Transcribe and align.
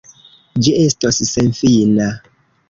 Ĝi 0.67 0.73
estos 0.83 1.19
senfina. 1.33 2.09